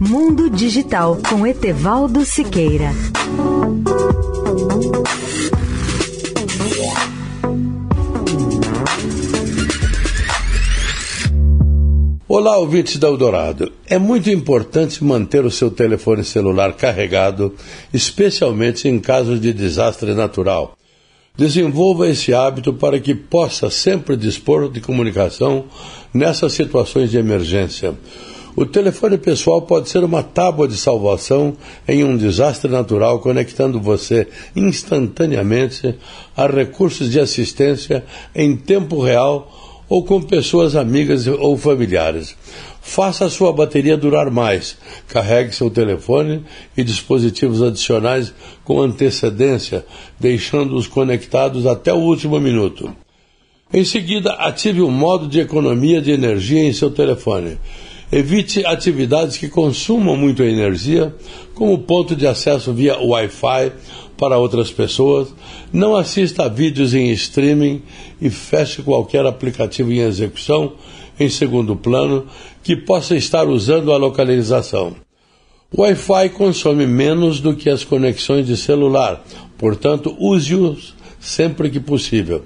[0.00, 2.92] Mundo Digital com Etevaldo Siqueira.
[12.28, 13.72] Olá, ouvintes da Eldorado.
[13.88, 17.52] É muito importante manter o seu telefone celular carregado,
[17.92, 20.76] especialmente em casos de desastre natural.
[21.36, 25.64] Desenvolva esse hábito para que possa sempre dispor de comunicação
[26.14, 27.96] nessas situações de emergência.
[28.56, 31.56] O telefone pessoal pode ser uma tábua de salvação
[31.86, 35.94] em um desastre natural, conectando você instantaneamente
[36.36, 39.52] a recursos de assistência em tempo real
[39.88, 42.36] ou com pessoas amigas ou familiares.
[42.80, 44.76] Faça a sua bateria durar mais.
[45.08, 46.44] Carregue seu telefone
[46.76, 48.32] e dispositivos adicionais
[48.64, 49.84] com antecedência,
[50.18, 52.94] deixando-os conectados até o último minuto.
[53.72, 57.58] Em seguida, ative o modo de economia de energia em seu telefone.
[58.10, 61.14] Evite atividades que consumam muito energia,
[61.54, 63.72] como ponto de acesso via Wi-Fi
[64.16, 65.28] para outras pessoas.
[65.72, 67.82] Não assista a vídeos em streaming
[68.20, 70.72] e feche qualquer aplicativo em execução
[71.20, 72.26] em segundo plano
[72.62, 74.96] que possa estar usando a localização.
[75.76, 79.22] Wi-Fi consome menos do que as conexões de celular,
[79.58, 82.42] portanto, use-os sempre que possível.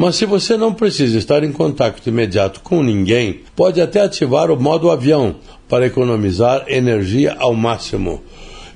[0.00, 4.56] Mas se você não precisa estar em contato imediato com ninguém, pode até ativar o
[4.56, 5.34] modo avião
[5.68, 8.22] para economizar energia ao máximo.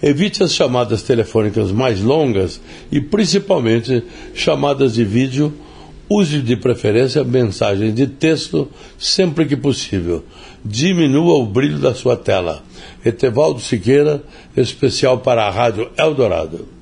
[0.02, 4.02] Evite as chamadas telefônicas mais longas e principalmente
[4.34, 5.54] chamadas de vídeo.
[6.10, 10.24] Use de preferência mensagens de texto sempre que possível.
[10.64, 12.64] Diminua o brilho da sua tela.
[13.04, 14.24] Etevaldo Siqueira,
[14.56, 16.81] especial para a Rádio Eldorado.